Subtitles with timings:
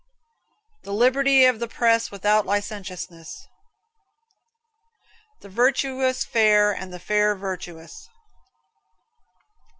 [0.81, 3.45] The liberty of the press without licentiousness.
[5.41, 8.09] The virtuous fair, and the fair virtuous.